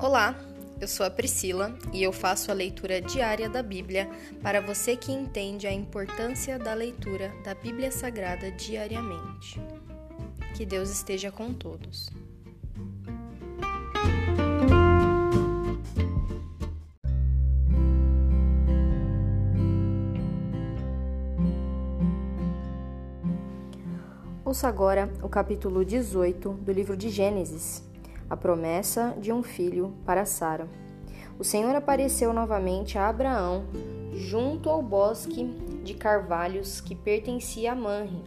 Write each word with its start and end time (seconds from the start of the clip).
Olá, 0.00 0.38
eu 0.80 0.86
sou 0.86 1.04
a 1.04 1.10
Priscila 1.10 1.76
e 1.92 2.04
eu 2.04 2.12
faço 2.12 2.52
a 2.52 2.54
leitura 2.54 3.00
diária 3.00 3.48
da 3.48 3.64
Bíblia 3.64 4.08
para 4.40 4.60
você 4.60 4.94
que 4.94 5.10
entende 5.10 5.66
a 5.66 5.72
importância 5.72 6.56
da 6.56 6.72
leitura 6.72 7.34
da 7.42 7.52
Bíblia 7.52 7.90
Sagrada 7.90 8.48
diariamente. 8.52 9.60
Que 10.56 10.64
Deus 10.64 10.88
esteja 10.88 11.32
com 11.32 11.52
todos. 11.52 12.10
Ouça 24.44 24.68
agora 24.68 25.12
o 25.24 25.28
capítulo 25.28 25.84
18 25.84 26.50
do 26.52 26.72
livro 26.72 26.96
de 26.96 27.10
Gênesis, 27.10 27.82
a 28.28 28.36
promessa 28.36 29.14
de 29.18 29.32
um 29.32 29.42
filho 29.42 29.94
para 30.04 30.24
Sara. 30.24 30.68
O 31.38 31.44
Senhor 31.44 31.74
apareceu 31.74 32.32
novamente 32.32 32.98
a 32.98 33.08
Abraão 33.08 33.64
junto 34.12 34.68
ao 34.68 34.82
bosque 34.82 35.44
de 35.84 35.94
carvalhos 35.94 36.80
que 36.80 36.94
pertencia 36.94 37.72
a 37.72 37.74
Manre. 37.74 38.22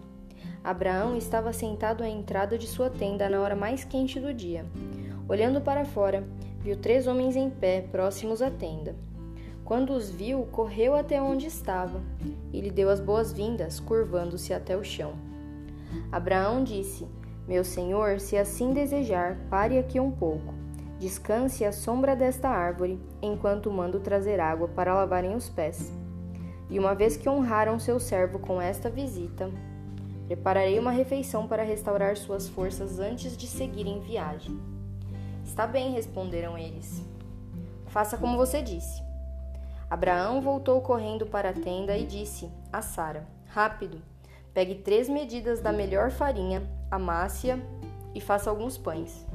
Abraão 0.64 1.18
estava 1.18 1.52
sentado 1.52 2.04
à 2.04 2.08
entrada 2.08 2.58
de 2.58 2.68
sua 2.68 2.90
tenda 2.90 3.28
na 3.28 3.42
hora 3.42 3.56
mais 3.56 3.84
quente 3.84 4.20
do 4.20 4.34
dia. 4.34 4.66
Olhando 5.28 5.60
para 5.60 5.86
fora, 5.86 6.28
viu 6.60 6.78
três 6.78 7.08
homens 7.08 7.36
em 7.36 7.50
pé 7.50 7.82
próximos 7.82 8.42
à 8.42 8.50
tenda. 8.50 8.96
Quando 9.66 9.94
os 9.94 10.10
viu, 10.10 10.44
correu 10.52 10.96
até 10.96 11.22
onde 11.22 11.48
estava 11.48 12.02
e 12.54 12.62
lhe 12.62 12.70
deu 12.70 12.90
as 12.90 13.00
boas-vindas, 13.00 13.80
curvando-se 13.80 14.54
até 14.54 14.76
o 14.78 14.84
chão. 14.84 15.14
Abraão 16.12 16.64
disse: 16.64 17.08
Meu 17.48 17.64
senhor, 17.64 18.20
se 18.20 18.38
assim 18.38 18.74
desejar, 18.74 19.38
pare 19.50 19.78
aqui 19.78 20.00
um 20.00 20.12
pouco. 20.12 20.54
Descanse 21.00 21.66
à 21.66 21.72
sombra 21.72 22.16
desta 22.16 22.48
árvore, 22.48 23.02
enquanto 23.22 23.72
mando 23.72 24.00
trazer 24.00 24.40
água 24.40 24.68
para 24.68 24.94
lavarem 24.94 25.36
os 25.36 25.50
pés. 25.50 25.92
E 26.70 26.78
uma 26.78 26.94
vez 26.94 27.18
que 27.18 27.28
honraram 27.28 27.80
seu 27.80 28.00
servo 28.00 28.40
com 28.40 28.62
esta 28.62 28.90
visita, 28.90 29.52
prepararei 30.28 30.78
uma 30.78 30.92
refeição 30.92 31.48
para 31.48 31.64
restaurar 31.64 32.16
suas 32.16 32.48
forças 32.48 33.00
antes 33.00 33.36
de 33.36 33.48
seguirem 33.48 34.00
viagem. 34.02 34.58
Está 35.44 35.66
bem, 35.66 35.92
responderam 35.92 36.58
eles. 36.58 37.04
Faça 37.88 38.18
como 38.18 38.38
você 38.38 38.62
disse. 38.62 39.04
Abraão 39.90 40.40
voltou 40.40 40.80
correndo 40.80 41.26
para 41.26 41.50
a 41.50 41.54
tenda 41.54 41.98
e 41.98 42.06
disse 42.06 42.50
a 42.72 42.82
Sara: 42.82 43.28
Rápido, 43.48 44.02
Pegue 44.54 44.76
três 44.76 45.08
medidas 45.08 45.62
da 45.62 45.72
melhor 45.72 46.12
farinha, 46.12 46.64
amasse-a 46.90 47.58
e 48.14 48.20
faça 48.20 48.50
alguns 48.50 48.78
pães. 48.78 49.26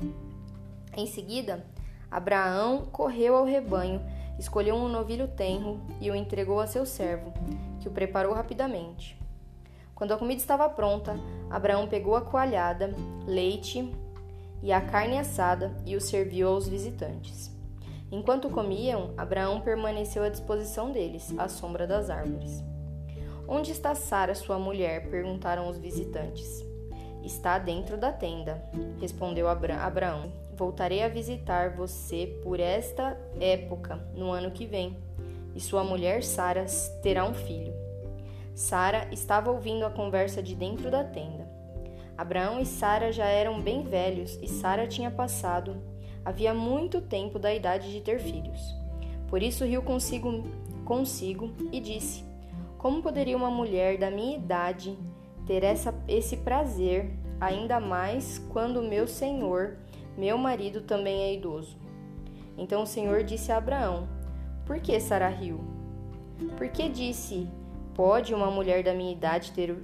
Em 0.95 1.07
seguida, 1.07 1.65
Abraão 2.11 2.87
correu 2.87 3.35
ao 3.37 3.45
rebanho, 3.45 4.01
escolheu 4.39 4.75
um 4.75 4.89
novilho 4.89 5.29
tenro 5.29 5.81
e 6.01 6.11
o 6.11 6.15
entregou 6.15 6.61
a 6.61 6.67
seu 6.67 6.85
servo, 6.85 7.33
que 7.81 7.89
o 7.89 7.91
preparou 7.91 8.35
rapidamente. 8.35 9.19
Quando 9.95 10.13
a 10.13 10.19
comida 10.19 10.41
estava 10.41 10.69
pronta, 10.69 11.19
Abraão 11.49 11.89
pegou 11.89 12.17
a 12.17 12.21
coalhada, 12.21 12.95
leite 13.27 13.91
e 14.63 14.71
a 14.71 14.81
carne 14.81 15.19
assada 15.19 15.75
e 15.87 15.97
o 15.97 16.01
serviu 16.01 16.49
aos 16.49 16.69
visitantes. 16.69 17.51
Enquanto 18.13 18.51
comiam, 18.51 19.15
Abraão 19.17 19.61
permaneceu 19.61 20.23
à 20.23 20.29
disposição 20.29 20.93
deles, 20.93 21.35
à 21.39 21.49
sombra 21.49 21.87
das 21.87 22.11
árvores. 22.11 22.63
Onde 23.49 23.71
está 23.71 23.95
Sara, 23.95 24.35
sua 24.35 24.59
mulher? 24.59 25.09
perguntaram 25.09 25.69
os 25.69 25.79
visitantes. 25.79 26.65
Está 27.23 27.59
dentro 27.59 27.97
da 27.97 28.13
tenda, 28.13 28.63
respondeu 29.01 29.49
Abra 29.49 29.77
Abraão. 29.79 30.33
Voltarei 30.55 31.03
a 31.03 31.09
visitar 31.09 31.77
você 31.77 32.39
por 32.43 32.61
esta 32.61 33.17
época, 33.41 33.97
no 34.15 34.31
ano 34.31 34.51
que 34.51 34.65
vem, 34.65 34.97
e 35.55 35.61
sua 35.61 35.85
mulher 35.85 36.23
Sara 36.23 36.65
terá 37.03 37.25
um 37.25 37.35
filho. 37.35 37.75
Sara 38.55 39.09
estava 39.13 39.51
ouvindo 39.51 39.85
a 39.85 39.91
conversa 39.91 40.43
de 40.43 40.55
dentro 40.55 40.91
da 40.91 41.05
tenda. 41.05 41.47
Abraão 42.17 42.61
e 42.61 42.65
Sara 42.65 43.13
já 43.13 43.27
eram 43.27 43.61
bem 43.61 43.83
velhos 43.83 44.39
e 44.41 44.49
Sara 44.49 44.87
tinha 44.87 45.11
passado 45.11 45.77
havia 46.27 46.53
muito 46.53 47.01
tempo 47.01 47.39
da 47.39 47.55
idade 47.55 47.93
de 47.93 48.01
ter 48.01 48.19
filhos. 48.19 48.75
Por 49.29 49.41
isso 49.41 49.65
riu 49.65 49.81
consigo, 49.81 50.45
consigo 50.85 51.53
e 51.71 51.79
disse: 51.79 52.25
como 52.79 53.03
poderia 53.03 53.37
uma 53.37 53.51
mulher 53.51 53.99
da 53.99 54.11
minha 54.11 54.37
idade 54.37 54.97
ter 55.47 55.63
essa, 55.63 55.95
esse 56.07 56.37
prazer, 56.39 57.11
ainda 57.41 57.81
mais 57.81 58.39
quando 58.51 58.83
meu 58.83 59.07
senhor, 59.07 59.77
meu 60.17 60.37
marido, 60.37 60.81
também 60.83 61.23
é 61.23 61.35
idoso? 61.35 61.77
Então 62.57 62.83
o 62.83 62.87
Senhor 62.87 63.23
disse 63.23 63.53
a 63.53 63.59
Abraão: 63.59 64.09
Por 64.65 64.81
que 64.81 64.99
Sara 64.99 65.29
riu? 65.29 65.61
Por 66.57 66.69
que 66.69 66.89
disse: 66.89 67.49
Pode 67.95 68.35
uma 68.35 68.51
mulher 68.51 68.83
da 68.83 68.95
minha 68.95 69.13
idade 69.13 69.53
ter, 69.53 69.77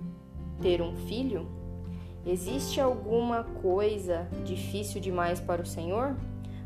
ter 0.61 0.81
um 0.81 0.97
filho? 0.97 1.47
Existe 2.25 2.81
alguma 2.81 3.45
coisa 3.45 4.29
difícil 4.45 5.01
demais 5.01 5.41
para 5.41 5.63
o 5.63 5.67
Senhor? 5.67 6.17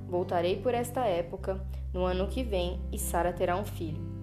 Voltarei 0.09 0.61
por 0.61 0.75
esta 0.75 1.05
época, 1.05 1.61
no 1.93 2.05
ano 2.05 2.29
que 2.29 2.43
vem, 2.43 2.81
e 2.93 2.99
Sara 2.99 3.33
terá 3.33 3.57
um 3.57 3.65
filho. 3.65 4.16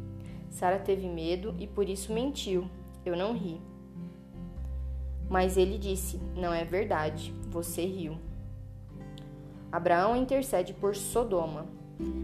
Sara 0.53 0.77
teve 0.77 1.07
medo 1.07 1.55
e 1.57 1.65
por 1.65 1.89
isso 1.89 2.13
mentiu. 2.13 2.69
Eu 3.03 3.17
não 3.17 3.33
ri. 3.33 3.59
Mas 5.27 5.57
ele 5.57 5.79
disse: 5.79 6.21
Não 6.35 6.53
é 6.53 6.63
verdade, 6.63 7.33
você 7.49 7.83
riu. 7.83 8.17
Abraão 9.71 10.15
intercede 10.15 10.71
por 10.71 10.95
Sodoma. 10.95 11.65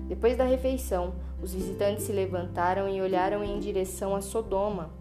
Depois 0.08 0.38
da 0.38 0.44
refeição, 0.44 1.16
os 1.42 1.56
visitantes 1.56 2.04
se 2.04 2.12
levantaram 2.12 2.88
e 2.88 3.02
olharam 3.02 3.44
em 3.44 3.60
direção 3.60 4.16
a 4.16 4.22
Sodoma. 4.22 4.92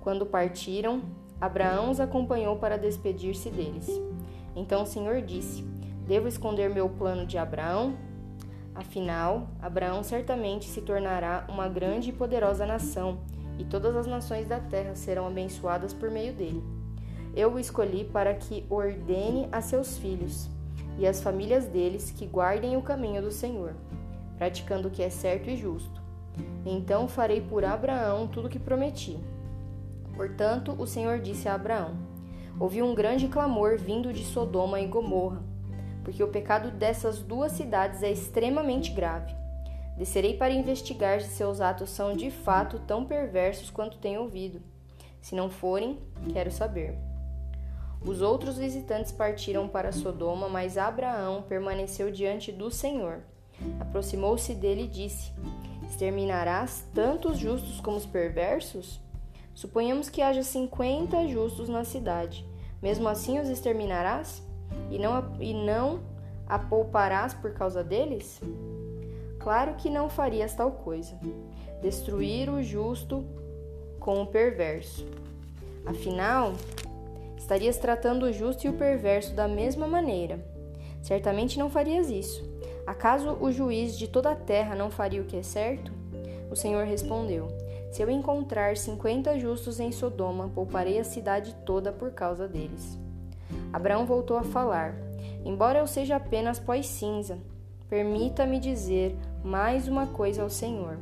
Quando 0.00 0.26
partiram, 0.26 1.02
Abraão 1.40 1.90
os 1.90 2.00
acompanhou 2.00 2.56
para 2.56 2.76
despedir-se 2.76 3.50
deles. 3.50 3.88
Então 4.56 4.82
o 4.82 4.86
Senhor 4.86 5.22
disse: 5.22 5.62
Devo 6.08 6.26
esconder 6.26 6.68
meu 6.68 6.88
plano 6.88 7.24
de 7.24 7.38
Abraão? 7.38 7.96
Afinal, 8.74 9.48
Abraão 9.62 10.02
certamente 10.02 10.66
se 10.66 10.80
tornará 10.80 11.46
uma 11.48 11.68
grande 11.68 12.10
e 12.10 12.12
poderosa 12.12 12.66
nação, 12.66 13.20
e 13.56 13.64
todas 13.64 13.94
as 13.94 14.06
nações 14.06 14.48
da 14.48 14.58
terra 14.58 14.96
serão 14.96 15.28
abençoadas 15.28 15.92
por 15.92 16.10
meio 16.10 16.32
dele. 16.32 16.62
Eu 17.36 17.52
o 17.52 17.58
escolhi 17.58 18.04
para 18.04 18.34
que 18.34 18.66
ordene 18.68 19.48
a 19.52 19.60
seus 19.60 19.96
filhos 19.96 20.48
e 20.98 21.06
às 21.06 21.22
famílias 21.22 21.66
deles 21.66 22.10
que 22.10 22.26
guardem 22.26 22.76
o 22.76 22.82
caminho 22.82 23.22
do 23.22 23.30
Senhor, 23.30 23.74
praticando 24.36 24.88
o 24.88 24.90
que 24.90 25.02
é 25.02 25.10
certo 25.10 25.48
e 25.48 25.56
justo. 25.56 26.02
Então 26.66 27.06
farei 27.06 27.40
por 27.40 27.64
Abraão 27.64 28.26
tudo 28.26 28.46
o 28.46 28.50
que 28.50 28.58
prometi. 28.58 29.18
Portanto, 30.16 30.74
o 30.76 30.86
Senhor 30.86 31.20
disse 31.20 31.48
a 31.48 31.54
Abraão: 31.54 31.94
Ouvi 32.58 32.82
um 32.82 32.94
grande 32.94 33.28
clamor 33.28 33.78
vindo 33.78 34.12
de 34.12 34.24
Sodoma 34.24 34.80
e 34.80 34.86
Gomorra 34.86 35.53
porque 36.04 36.22
o 36.22 36.28
pecado 36.28 36.70
dessas 36.70 37.20
duas 37.20 37.52
cidades 37.52 38.02
é 38.02 38.12
extremamente 38.12 38.92
grave. 38.92 39.34
Descerei 39.96 40.36
para 40.36 40.52
investigar 40.52 41.20
se 41.20 41.28
seus 41.28 41.60
atos 41.60 41.90
são 41.90 42.14
de 42.14 42.30
fato 42.30 42.78
tão 42.80 43.04
perversos 43.04 43.70
quanto 43.70 43.98
tenho 43.98 44.22
ouvido. 44.22 44.60
Se 45.20 45.34
não 45.34 45.48
forem, 45.48 45.98
quero 46.32 46.50
saber. 46.50 46.98
Os 48.04 48.20
outros 48.20 48.58
visitantes 48.58 49.10
partiram 49.10 49.66
para 49.66 49.90
Sodoma, 49.90 50.48
mas 50.48 50.76
Abraão 50.76 51.42
permaneceu 51.42 52.10
diante 52.10 52.52
do 52.52 52.70
Senhor. 52.70 53.22
Aproximou-se 53.80 54.52
dele 54.54 54.82
e 54.82 54.88
disse: 54.88 55.32
Exterminarás 55.88 56.86
tanto 56.92 57.30
os 57.30 57.38
justos 57.38 57.80
como 57.80 57.96
os 57.96 58.04
perversos? 58.04 59.00
Suponhamos 59.54 60.10
que 60.10 60.20
haja 60.20 60.42
cinquenta 60.42 61.26
justos 61.28 61.68
na 61.68 61.84
cidade. 61.84 62.44
Mesmo 62.82 63.08
assim 63.08 63.38
os 63.38 63.48
exterminarás? 63.48 64.43
E 64.90 64.98
não, 64.98 65.34
e 65.40 65.54
não 65.54 66.00
a 66.46 66.58
pouparás 66.58 67.34
por 67.34 67.52
causa 67.52 67.82
deles? 67.82 68.40
Claro 69.38 69.74
que 69.74 69.90
não 69.90 70.08
farias 70.08 70.54
tal 70.54 70.72
coisa. 70.72 71.18
Destruir 71.82 72.48
o 72.48 72.62
justo 72.62 73.24
com 74.00 74.22
o 74.22 74.26
perverso. 74.26 75.06
Afinal, 75.84 76.54
estarias 77.36 77.76
tratando 77.76 78.24
o 78.24 78.32
justo 78.32 78.66
e 78.66 78.70
o 78.70 78.74
perverso 78.74 79.34
da 79.34 79.46
mesma 79.46 79.86
maneira. 79.86 80.42
Certamente 81.02 81.58
não 81.58 81.68
farias 81.68 82.08
isso. 82.08 82.42
Acaso 82.86 83.36
o 83.40 83.52
juiz 83.52 83.98
de 83.98 84.08
toda 84.08 84.30
a 84.30 84.36
terra 84.36 84.74
não 84.74 84.90
faria 84.90 85.20
o 85.20 85.26
que 85.26 85.36
é 85.36 85.42
certo? 85.42 85.92
O 86.50 86.56
Senhor 86.56 86.86
respondeu: 86.86 87.48
Se 87.90 88.02
eu 88.02 88.08
encontrar 88.08 88.76
cinquenta 88.76 89.38
justos 89.38 89.80
em 89.80 89.92
Sodoma, 89.92 90.50
pouparei 90.54 90.98
a 90.98 91.04
cidade 91.04 91.54
toda 91.66 91.92
por 91.92 92.12
causa 92.12 92.48
deles. 92.48 92.98
Abraão 93.72 94.06
voltou 94.06 94.36
a 94.36 94.42
falar: 94.42 94.94
Embora 95.44 95.78
eu 95.78 95.86
seja 95.86 96.16
apenas 96.16 96.58
pós-cinza, 96.58 97.38
permita-me 97.88 98.58
dizer 98.58 99.16
mais 99.44 99.88
uma 99.88 100.06
coisa 100.06 100.42
ao 100.42 100.50
Senhor. 100.50 100.98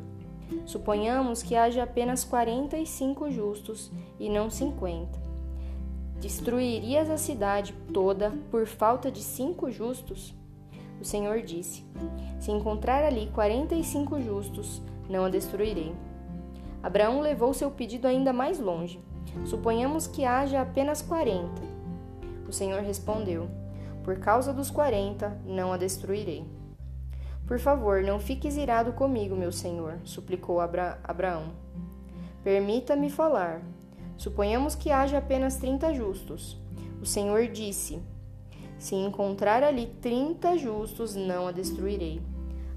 Suponhamos 0.67 1.43
que 1.43 1.57
haja 1.57 1.83
apenas 1.83 2.25
quarenta 2.25 2.77
e 2.77 2.87
cinco 2.87 3.31
justos 3.31 3.91
e 4.19 4.29
não 4.29 4.51
cinquenta. 4.51 5.19
Destruirias 6.21 7.11
a 7.11 7.17
cidade 7.17 7.75
toda 7.93 8.33
por 8.51 8.67
falta 8.67 9.11
de 9.11 9.21
cinco 9.21 9.71
justos? 9.71 10.35
O 11.01 11.05
Senhor 11.05 11.41
disse: 11.43 11.85
Se 12.39 12.51
encontrar 12.51 13.03
ali 13.03 13.29
quarenta 13.35 13.75
e 13.75 13.83
cinco 13.83 14.21
justos, 14.21 14.83
não 15.09 15.25
a 15.25 15.29
destruirei. 15.29 15.93
Abraão 16.83 17.21
levou 17.21 17.55
seu 17.55 17.71
pedido 17.71 18.07
ainda 18.07 18.33
mais 18.33 18.59
longe. 18.59 19.01
Suponhamos 19.45 20.07
que 20.07 20.25
haja 20.25 20.61
apenas 20.61 21.01
quarenta. 21.01 21.72
O 22.53 22.55
Senhor 22.55 22.83
respondeu: 22.83 23.49
Por 24.05 24.19
causa 24.19 24.53
dos 24.53 24.71
quarenta, 24.71 25.41
não 25.47 25.73
a 25.73 25.79
destruirei. 25.79 26.45
Por 27.47 27.59
favor, 27.59 28.03
não 28.03 28.21
fiques 28.21 28.59
irado 28.59 28.93
comigo, 28.93 29.35
meu 29.35 29.51
senhor, 29.51 29.99
suplicou 30.05 30.61
Abra 30.61 30.99
Abraão. 31.03 31.55
Permita-me 32.45 33.09
falar. 33.09 33.63
Suponhamos 34.19 34.75
que 34.75 34.91
haja 34.91 35.17
apenas 35.17 35.57
trinta 35.57 35.95
justos. 35.95 36.61
O 37.01 37.07
Senhor 37.07 37.49
disse: 37.49 38.03
Se 38.79 38.95
encontrar 38.97 39.63
ali 39.65 39.87
trinta 39.87 40.59
justos, 40.59 41.15
não 41.15 41.47
a 41.47 41.53
destruirei. 41.53 42.21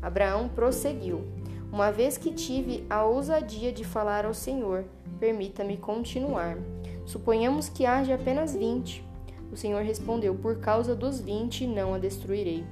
Abraão 0.02 0.48
prosseguiu: 0.48 1.28
Uma 1.70 1.92
vez 1.92 2.18
que 2.18 2.32
tive 2.32 2.86
a 2.90 3.04
ousadia 3.04 3.74
de 3.74 3.84
falar 3.84 4.26
ao 4.26 4.34
Senhor, 4.34 4.86
permita-me 5.20 5.76
continuar. 5.76 6.58
Suponhamos 7.06 7.68
que 7.68 7.86
haja 7.86 8.16
apenas 8.16 8.56
vinte. 8.56 9.05
O 9.56 9.58
Senhor 9.58 9.84
respondeu: 9.84 10.36
Por 10.36 10.58
causa 10.58 10.94
dos 10.94 11.22
vinte, 11.22 11.66
não 11.66 11.94
a 11.94 11.98
destruirei. 11.98 12.66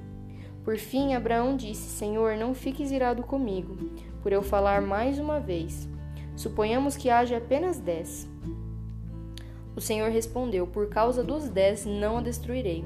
Por 0.65 0.75
fim, 0.75 1.13
Abraão 1.13 1.55
disse: 1.55 1.97
Senhor, 1.97 2.35
não 2.35 2.53
fiques 2.53 2.91
irado 2.91 3.23
comigo, 3.23 3.77
por 4.21 4.33
eu 4.33 4.43
falar 4.43 4.81
mais 4.81 5.17
uma 5.17 5.39
vez. 5.39 5.87
Suponhamos 6.35 6.97
que 6.97 7.09
haja 7.09 7.37
apenas 7.37 7.79
dez. 7.79 8.27
O 9.73 9.79
Senhor 9.79 10.11
respondeu: 10.11 10.67
Por 10.67 10.89
causa 10.89 11.23
dos 11.23 11.47
dez 11.47 11.85
não 11.85 12.17
a 12.17 12.21
destruirei. 12.21 12.83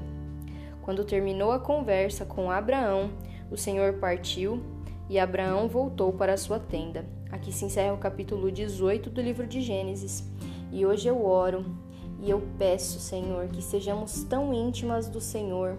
Quando 0.80 1.04
terminou 1.04 1.50
a 1.50 1.58
conversa 1.58 2.24
com 2.24 2.52
Abraão, 2.52 3.10
o 3.50 3.56
Senhor 3.56 3.94
partiu 3.94 4.62
e 5.10 5.18
Abraão 5.18 5.66
voltou 5.66 6.12
para 6.12 6.36
sua 6.36 6.60
tenda. 6.60 7.04
Aqui 7.32 7.50
se 7.50 7.64
encerra 7.64 7.94
o 7.94 7.98
capítulo 7.98 8.52
18 8.52 9.10
do 9.10 9.20
livro 9.20 9.44
de 9.44 9.60
Gênesis. 9.60 10.22
E 10.70 10.86
hoje 10.86 11.08
eu 11.08 11.26
oro 11.26 11.87
e 12.20 12.30
eu 12.30 12.42
peço, 12.58 12.98
Senhor, 12.98 13.48
que 13.48 13.62
sejamos 13.62 14.24
tão 14.24 14.52
íntimas 14.52 15.08
do 15.08 15.20
Senhor 15.20 15.76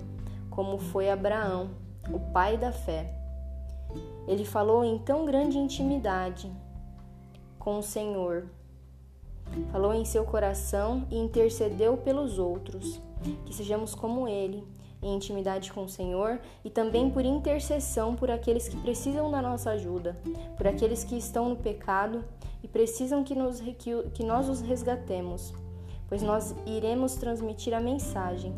como 0.49 0.77
foi 0.77 1.09
Abraão 1.09 1.69
o 2.11 2.19
pai 2.19 2.57
da 2.57 2.71
fé. 2.71 3.13
Ele 4.27 4.45
falou 4.45 4.83
em 4.83 4.97
tão 4.99 5.25
grande 5.25 5.57
intimidade 5.57 6.51
com 7.57 7.79
o 7.79 7.83
Senhor. 7.83 8.47
Falou 9.71 9.93
em 9.93 10.05
seu 10.05 10.23
coração 10.23 11.07
e 11.09 11.17
intercedeu 11.17 11.97
pelos 11.97 12.37
outros. 12.37 13.01
Que 13.45 13.53
sejamos 13.53 13.93
como 13.93 14.27
ele, 14.27 14.63
em 15.01 15.15
intimidade 15.15 15.71
com 15.73 15.83
o 15.83 15.89
Senhor 15.89 16.39
e 16.63 16.69
também 16.69 17.09
por 17.09 17.25
intercessão 17.25 18.15
por 18.15 18.29
aqueles 18.29 18.67
que 18.67 18.77
precisam 18.77 19.29
da 19.29 19.41
nossa 19.41 19.71
ajuda, 19.71 20.17
por 20.55 20.67
aqueles 20.67 21.03
que 21.03 21.17
estão 21.17 21.49
no 21.49 21.55
pecado 21.55 22.23
e 22.63 22.67
precisam 22.67 23.23
que, 23.23 23.35
nos, 23.35 23.59
que, 23.59 24.03
que 24.13 24.23
nós 24.23 24.47
os 24.47 24.61
resgatemos, 24.61 25.53
pois 26.09 26.23
nós 26.23 26.55
iremos 26.65 27.15
transmitir 27.15 27.73
a 27.73 27.79
mensagem. 27.79 28.53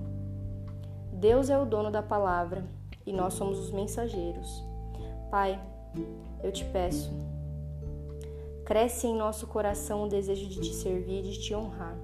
Deus 1.11 1.49
é 1.49 1.59
o 1.59 1.65
dono 1.65 1.91
da 1.91 2.01
palavra 2.01 2.65
e 3.05 3.11
nós 3.11 3.33
somos 3.33 3.59
os 3.59 3.71
mensageiros. 3.71 4.63
Pai, 5.29 5.61
eu 6.41 6.51
te 6.51 6.63
peço, 6.65 7.11
cresce 8.65 9.05
em 9.05 9.15
nosso 9.15 9.45
coração 9.45 10.05
o 10.05 10.09
desejo 10.09 10.47
de 10.47 10.61
te 10.61 10.73
servir 10.73 11.19
e 11.19 11.31
de 11.31 11.39
te 11.41 11.53
honrar. 11.53 11.95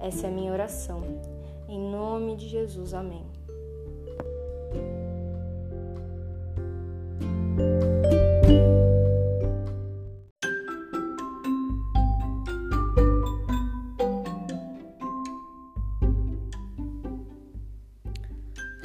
Essa 0.00 0.26
é 0.26 0.30
a 0.30 0.32
minha 0.32 0.52
oração. 0.52 1.02
Em 1.68 1.78
nome 1.78 2.34
de 2.34 2.48
Jesus, 2.48 2.94
amém. 2.94 3.43